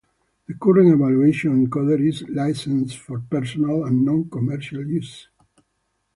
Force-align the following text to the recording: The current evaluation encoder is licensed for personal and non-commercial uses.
The 0.47 0.55
current 0.55 0.91
evaluation 0.91 1.67
encoder 1.67 1.99
is 2.03 2.27
licensed 2.27 2.97
for 2.97 3.19
personal 3.29 3.83
and 3.83 4.03
non-commercial 4.03 4.83
uses. 4.87 5.27